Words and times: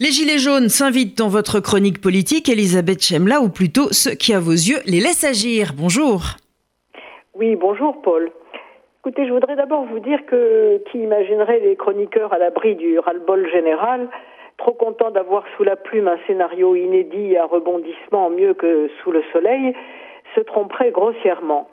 Les 0.00 0.10
Gilets 0.10 0.38
jaunes 0.38 0.68
s'invitent 0.68 1.16
dans 1.18 1.28
votre 1.28 1.60
chronique 1.60 2.00
politique, 2.00 2.48
Elisabeth 2.48 3.00
Chemla, 3.00 3.40
ou 3.40 3.48
plutôt 3.48 3.92
ceux 3.92 4.16
qui, 4.16 4.34
à 4.34 4.40
vos 4.40 4.50
yeux, 4.50 4.82
les 4.86 4.98
laissent 4.98 5.22
agir. 5.22 5.70
Bonjour. 5.78 6.34
Oui, 7.36 7.54
bonjour 7.54 8.02
Paul. 8.02 8.32
Écoutez, 8.98 9.24
je 9.24 9.32
voudrais 9.32 9.54
d'abord 9.54 9.84
vous 9.84 10.00
dire 10.00 10.26
que 10.26 10.82
qui 10.90 10.98
imaginerait 10.98 11.60
les 11.60 11.76
chroniqueurs 11.76 12.32
à 12.32 12.38
l'abri 12.38 12.74
du 12.74 12.98
ras-le-bol 12.98 13.48
général, 13.52 14.08
trop 14.56 14.72
contents 14.72 15.12
d'avoir 15.12 15.44
sous 15.56 15.62
la 15.62 15.76
plume 15.76 16.08
un 16.08 16.18
scénario 16.26 16.74
inédit 16.74 17.36
à 17.36 17.46
rebondissement 17.46 18.30
mieux 18.30 18.54
que 18.54 18.90
sous 19.00 19.12
le 19.12 19.22
soleil, 19.32 19.76
se 20.34 20.40
tromperait 20.40 20.90
grossièrement. 20.90 21.68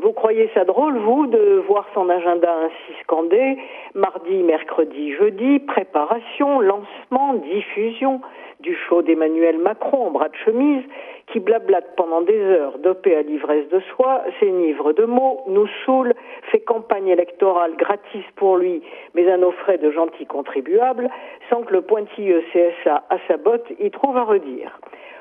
Vous 0.00 0.12
croyez 0.12 0.48
ça 0.54 0.64
drôle, 0.64 0.96
vous, 0.96 1.26
de 1.26 1.62
voir 1.68 1.86
son 1.92 2.08
agenda 2.08 2.50
ainsi 2.64 2.98
scandé 3.02 3.58
Mardi, 3.94 4.42
mercredi, 4.42 5.12
jeudi, 5.12 5.58
préparation, 5.58 6.60
lancement, 6.60 7.34
diffusion 7.34 8.22
du 8.60 8.74
show 8.74 9.02
d'Emmanuel 9.02 9.58
Macron 9.58 10.06
en 10.06 10.10
bras 10.10 10.30
de 10.30 10.36
chemise, 10.36 10.82
qui 11.26 11.40
blablate 11.40 11.94
pendant 11.96 12.22
des 12.22 12.38
heures, 12.38 12.78
dopé 12.78 13.14
à 13.16 13.22
l'ivresse 13.22 13.68
de 13.68 13.80
soi, 13.94 14.22
s'énivre 14.40 14.94
de 14.94 15.04
mots, 15.04 15.42
nous 15.48 15.66
saoule, 15.84 16.14
fait 16.50 16.60
campagne 16.60 17.08
électorale 17.08 17.76
gratis 17.76 18.24
pour 18.36 18.56
lui, 18.56 18.82
mais 19.14 19.30
à 19.30 19.36
nos 19.36 19.52
frais 19.52 19.78
de 19.78 19.90
gentils 19.90 20.26
contribuables, 20.26 21.10
sans 21.50 21.62
que 21.62 21.72
le 21.72 21.82
pointilleux 21.82 22.42
CSA 22.52 23.02
à 23.10 23.18
sa 23.28 23.36
botte 23.36 23.66
y 23.78 23.90
trouve 23.90 24.16
à 24.16 24.24
redire. 24.24 24.78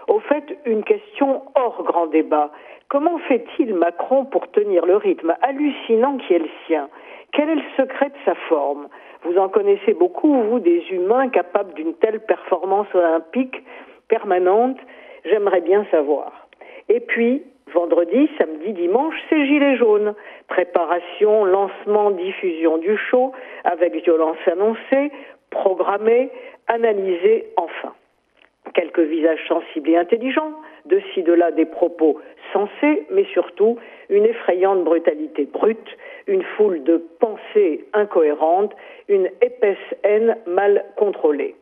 Au 0.08 0.20
fait, 0.20 0.44
une 0.66 0.84
question 0.84 1.41
hors 1.55 1.84
grand 1.84 2.08
débat. 2.08 2.52
Comment 2.91 3.20
fait-il 3.20 3.73
Macron 3.73 4.26
pour 4.26 4.52
tenir 4.52 4.86
le 4.86 4.98
rythme 4.98 5.34
hallucinant 5.41 6.18
qui 6.18 6.34
est 6.34 6.40
le 6.40 6.49
sien? 6.68 6.90
Quel 7.32 7.48
est 7.48 7.55
le 7.55 7.62
secret 7.77 8.09
de 8.09 8.18
sa 8.26 8.36
forme? 8.49 8.90
Vous 9.23 9.38
en 9.38 9.48
connaissez 9.48 9.94
beaucoup, 9.94 10.34
vous, 10.44 10.59
des 10.59 10.84
humains 10.91 11.30
capables 11.30 11.73
d'une 11.73 11.94
telle 11.94 12.20
performance 12.20 12.94
olympique 12.94 13.63
permanente. 14.09 14.76
J'aimerais 15.23 15.62
bien 15.62 15.85
savoir. 15.90 16.49
Et 16.90 16.99
puis, 16.99 17.43
vendredi, 17.74 18.29
samedi, 18.38 18.74
dimanche, 18.74 19.16
c'est 19.29 19.46
Gilets 19.46 19.77
jaunes. 19.77 20.13
Préparation, 20.49 21.46
lancement, 21.46 22.12
diffusion 22.12 22.77
du 22.77 22.98
show, 22.98 23.32
avec 23.63 23.96
violence 24.04 24.35
annoncée, 24.48 25.13
programmée, 25.49 26.29
analysée, 26.68 27.54
enfin. 27.55 27.94
Quelques 28.73 28.99
visages 28.99 29.48
sensibles 29.48 29.91
et 29.91 29.96
intelligents, 29.96 30.51
de 30.85 31.01
ci, 31.13 31.24
de 31.24 31.34
là 31.34 31.51
des 31.51 31.65
propos 31.65 32.20
sensés, 32.54 33.05
mais 33.12 33.26
surtout 33.26 33.77
une 34.10 34.26
effrayante 34.26 34.84
brutalité 34.84 35.46
brute, 35.46 35.98
une 36.27 36.43
foule 36.43 36.84
de 36.84 36.98
pensées 37.20 37.85
incohérentes, 37.93 38.73
une 39.07 39.29
épaisse 39.41 39.77
haine 40.04 40.38
mal 40.46 40.85
contrôlée. 40.96 41.55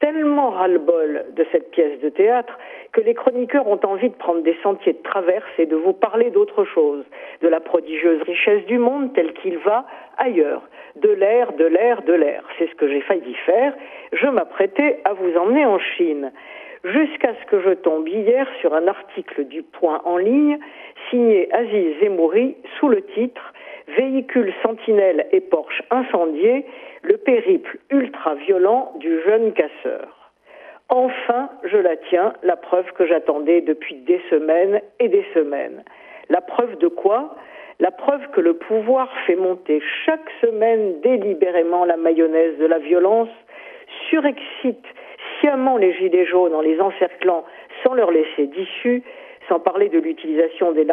Tellement 0.00 0.50
ras-le-bol 0.50 1.26
de 1.36 1.46
cette 1.52 1.70
pièce 1.70 2.00
de 2.00 2.08
théâtre 2.08 2.58
que 2.90 3.00
les 3.00 3.14
chroniqueurs 3.14 3.68
ont 3.68 3.78
envie 3.84 4.08
de 4.08 4.14
prendre 4.16 4.42
des 4.42 4.56
sentiers 4.60 4.94
de 4.94 5.02
traverse 5.02 5.48
et 5.58 5.66
de 5.66 5.76
vous 5.76 5.92
parler 5.92 6.30
d'autre 6.30 6.64
chose, 6.64 7.04
de 7.40 7.46
la 7.46 7.60
prodigieuse 7.60 8.20
richesse 8.22 8.64
du 8.66 8.78
monde 8.78 9.12
tel 9.14 9.32
qu'il 9.34 9.58
va 9.58 9.86
ailleurs, 10.18 10.62
de 10.96 11.08
l'air, 11.08 11.52
de 11.52 11.66
l'air, 11.66 12.02
de 12.02 12.14
l'air. 12.14 12.42
C'est 12.58 12.68
ce 12.68 12.74
que 12.74 12.88
j'ai 12.88 13.00
failli 13.02 13.34
faire. 13.46 13.74
Je 14.12 14.26
m'apprêtais 14.26 14.98
à 15.04 15.12
vous 15.12 15.36
emmener 15.36 15.64
en 15.64 15.78
Chine 15.78 16.32
jusqu'à 16.84 17.34
ce 17.40 17.46
que 17.46 17.60
je 17.60 17.74
tombe 17.74 18.08
hier 18.08 18.46
sur 18.60 18.74
un 18.74 18.86
article 18.88 19.44
du 19.44 19.62
Point 19.62 20.00
en 20.04 20.16
ligne 20.16 20.58
signé 21.10 21.52
Aziz 21.52 21.98
Zemouri 22.00 22.56
sous 22.78 22.88
le 22.88 23.02
titre 23.02 23.52
Véhicule 23.96 24.52
sentinelle 24.62 25.26
et 25.32 25.40
Porsche 25.40 25.82
incendiés, 25.90 26.64
le 27.02 27.16
périple 27.16 27.78
ultra-violent 27.90 28.92
du 29.00 29.20
jeune 29.22 29.52
casseur. 29.52 30.30
Enfin, 30.88 31.50
je 31.64 31.76
la 31.76 31.96
tiens, 31.96 32.32
la 32.42 32.56
preuve 32.56 32.90
que 32.92 33.06
j'attendais 33.06 33.60
depuis 33.60 33.96
des 33.96 34.20
semaines 34.30 34.80
et 35.00 35.08
des 35.08 35.24
semaines. 35.34 35.82
La 36.28 36.40
preuve 36.40 36.78
de 36.78 36.88
quoi? 36.88 37.34
La 37.80 37.90
preuve 37.90 38.28
que 38.30 38.40
le 38.40 38.54
pouvoir 38.54 39.08
fait 39.26 39.36
monter 39.36 39.82
chaque 40.04 40.30
semaine 40.40 41.00
délibérément 41.00 41.84
la 41.84 41.96
mayonnaise 41.96 42.56
de 42.58 42.66
la 42.66 42.78
violence, 42.78 43.30
surexcite 44.08 44.84
les 45.78 45.92
gilets 45.94 46.26
jaunes 46.26 46.54
en 46.54 46.60
les 46.60 46.80
encerclant 46.80 47.44
sans 47.82 47.94
leur 47.94 48.10
laisser 48.10 48.46
d'issue, 48.46 49.02
sans 49.48 49.58
parler 49.58 49.88
de 49.88 49.98
l'utilisation 49.98 50.72
des, 50.72 50.88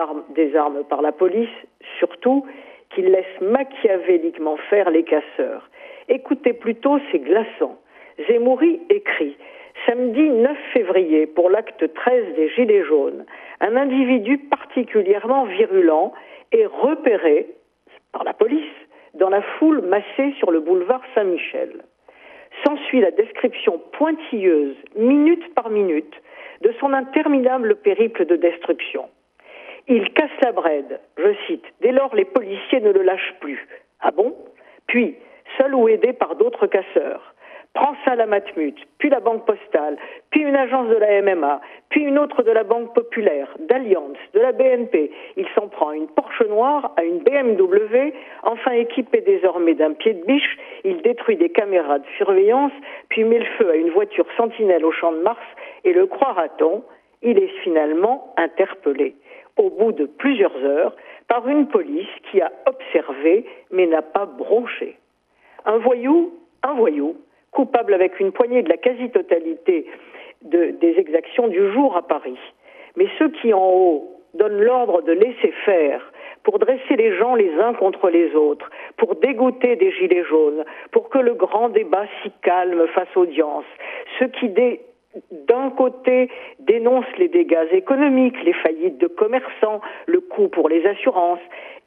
armes 0.56 0.84
par 0.90 1.02
la 1.02 1.12
police, 1.12 1.50
surtout 2.00 2.46
qu'ils 2.90 3.12
laissent 3.12 3.42
machiavéliquement 3.42 4.58
faire 4.70 4.90
les 4.90 5.04
casseurs. 5.04 5.70
Écoutez 6.08 6.54
plutôt 6.54 6.98
ces 7.12 7.20
glaçants. 7.20 7.78
Zemmouri 8.28 8.82
écrit 8.90 9.38
Samedi 9.86 10.30
9 10.30 10.58
février, 10.74 11.28
pour 11.28 11.50
l'acte 11.50 11.94
13 11.94 12.36
des 12.36 12.50
Gilets 12.50 12.84
jaunes, 12.84 13.26
un 13.62 13.76
individu 13.76 14.40
particulièrement 14.40 15.46
virulent 15.46 16.12
est 16.52 16.66
repéré 16.66 17.48
par 18.12 18.24
la 18.24 18.34
police 18.34 18.64
dans 19.14 19.30
la 19.30 19.42
foule 19.42 19.82
massée 19.82 20.34
sur 20.40 20.52
le 20.52 20.60
boulevard 20.60 21.02
Saint-Michel. 21.14 21.84
S'ensuit 22.64 23.02
la 23.02 23.12
description 23.12 23.80
pointilleuse, 23.94 24.76
minute 24.96 25.54
par 25.54 25.70
minute, 25.70 26.14
de 26.62 26.74
son 26.80 26.94
interminable 26.94 27.76
périple 27.76 28.26
de 28.26 28.36
destruction. 28.36 29.10
Il 29.88 30.12
casse 30.14 30.30
la 30.44 30.52
brède, 30.52 31.00
je 31.18 31.34
cite, 31.48 31.66
dès 31.82 31.92
lors 31.92 32.14
les 32.16 32.26
policiers 32.26 32.82
ne 32.82 32.92
le 32.92 33.02
lâchent 33.02 33.36
plus. 33.40 33.66
Ah 34.02 34.12
bon? 34.12 34.36
Puis, 34.88 35.16
seul 35.58 35.74
ou 35.74 35.88
aidé 35.88 36.14
par 36.14 36.36
d'autres 36.36 36.68
casseurs, 36.68 37.34
prend 37.74 37.96
ça 38.04 38.16
la 38.16 38.26
Matmut, 38.26 38.76
puis 38.98 39.10
la 39.10 39.20
Banque 39.20 39.46
Postale, 39.46 39.98
puis 40.32 40.42
une 40.42 40.56
agence 40.56 40.90
de 40.90 40.96
la 40.96 41.22
MMA, 41.22 41.62
puis 41.90 42.02
une 42.02 42.18
autre 42.18 42.44
de 42.44 42.52
la 42.52 42.64
Banque 42.64 42.94
Populaire, 42.94 43.48
d'Alliance, 43.60 44.18
de 44.34 44.40
la 44.40 44.52
BNP. 44.52 45.12
Il 45.38 45.48
s'en 45.56 45.68
prend 45.68 45.92
une 45.92 46.08
Porsche 46.08 46.48
noire 46.50 46.92
à 46.98 47.04
une 47.04 47.20
BMW, 47.20 48.14
enfin 48.44 48.72
équipé 48.72 49.22
désormais 49.22 49.76
d'un 49.76 49.94
pied 49.94 50.14
de 50.14 50.26
biche, 50.26 50.58
il 50.84 51.02
détruit 51.02 51.38
des 51.38 51.50
caméras 51.50 52.00
de 52.00 52.08
surveillance, 52.18 52.74
puis 53.10 53.24
met 53.24 53.40
le 53.40 53.46
feu 53.58 53.70
à 53.70 53.76
une 53.76 53.92
voiture 53.92 54.26
sentinelle 54.36 54.86
au 54.86 54.92
champ 54.92 55.12
de 55.12 55.22
Mars, 55.22 55.40
et 55.84 55.94
le 55.94 56.08
croira-t-on, 56.08 56.84
il 57.22 57.38
est 57.38 57.54
finalement 57.64 58.34
interpellé, 58.38 59.16
au 59.58 59.70
bout 59.70 59.92
de 59.92 60.06
plusieurs 60.06 60.56
heures, 60.64 60.96
par 61.28 61.48
une 61.48 61.68
police 61.68 62.08
qui 62.32 62.42
a 62.42 62.52
observé 62.66 63.46
mais 63.72 63.86
n'a 63.86 64.02
pas 64.02 64.26
bronché. 64.26 64.98
Un 65.66 65.78
voyou, 65.78 66.34
un 66.64 66.74
voyou, 66.74 67.16
coupable 67.52 67.94
avec 67.94 68.20
une 68.20 68.32
poignée 68.32 68.64
de 68.64 68.70
la 68.70 68.78
quasi-totalité 68.78 69.86
des 70.42 70.94
exactions 70.98 71.48
du 71.48 71.72
jour 71.74 71.98
à 71.98 72.02
Paris. 72.02 72.40
Mais 72.96 73.08
ceux 73.18 73.30
qui 73.30 73.54
en 73.54 73.68
haut 73.68 74.20
donnent 74.34 74.62
l'ordre 74.62 75.02
de 75.02 75.12
laisser 75.12 75.54
faire 75.66 76.12
pour 76.44 76.60
dresser 76.60 76.96
les 76.96 77.18
gens 77.18 77.36
les 77.36 77.52
uns 77.56 77.74
contre 77.74 78.10
les 78.10 78.34
autres, 78.36 78.70
pour 78.98 79.16
dégoûter 79.16 79.76
des 79.76 79.92
gilets 79.92 80.24
jaunes, 80.24 80.64
pour 80.92 81.10
que 81.10 81.18
le 81.18 81.34
grand 81.34 81.70
débat 81.70 82.06
s'y 82.22 82.32
calme 82.42 82.88
fasse 82.88 83.16
audience, 83.16 83.66
ceux 84.18 84.28
qui 84.28 84.50
d'un 85.32 85.72
côté 85.72 86.30
dénoncent 86.60 87.18
les 87.18 87.28
dégâts 87.28 87.68
économiques, 87.72 88.42
les 88.44 88.54
faillites 88.54 88.98
de 89.00 89.08
commerçants, 89.08 89.82
le 90.06 90.22
coût 90.22 90.48
pour 90.48 90.70
les 90.70 90.86
assurances, 90.86 91.40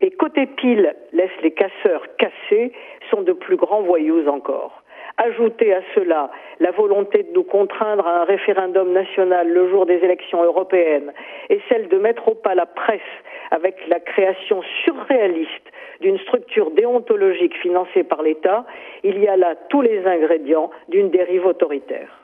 et 0.03 0.11
côté 0.11 0.47
pile 0.47 0.95
laissent 1.13 1.31
les 1.43 1.53
casseurs 1.53 2.05
cassés, 2.19 2.73
sont 3.11 3.23
de 3.23 3.33
plus 3.33 3.57
grands 3.57 3.83
voyous 3.83 4.29
encore. 4.29 4.83
Ajouter 5.19 5.73
à 5.75 5.83
cela 5.95 6.31
la 6.59 6.71
volonté 6.71 7.23
de 7.23 7.33
nous 7.33 7.45
contraindre 7.45 8.07
à 8.07 8.23
un 8.23 8.25
référendum 8.25 8.93
national 8.93 9.49
le 9.49 9.69
jour 9.69 9.87
des 9.87 9.99
élections 9.99 10.43
européennes 10.43 11.12
et 11.51 11.61
celle 11.69 11.89
de 11.89 11.99
mettre 11.99 12.29
au 12.29 12.35
pas 12.35 12.55
la 12.55 12.67
presse 12.67 13.01
avec 13.51 13.77
la 13.89 14.01
création 14.01 14.62
surréaliste 14.85 15.71
d'une 16.01 16.19
structure 16.19 16.71
déontologique 16.71 17.57
financée 17.59 18.03
par 18.03 18.23
l'État, 18.23 18.65
il 19.05 19.19
y 19.21 19.29
a 19.29 19.37
là 19.37 19.55
tous 19.69 19.83
les 19.83 20.05
ingrédients 20.07 20.71
d'une 20.89 21.11
dérive 21.11 21.47
autoritaire. 21.47 22.22